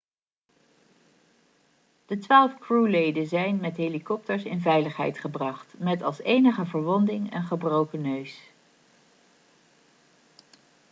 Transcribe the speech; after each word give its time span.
de 2.05 2.17
twaalf 2.19 2.59
crewleden 2.59 3.27
zijn 3.27 3.59
met 3.61 3.77
helikopters 3.77 4.43
in 4.43 4.61
veiligheid 4.61 5.17
gebracht 5.19 5.73
met 5.77 6.01
als 6.01 6.21
enige 6.21 6.65
verwonding 6.65 7.33
een 7.33 7.43
gebroken 7.45 8.01
neus 8.01 8.39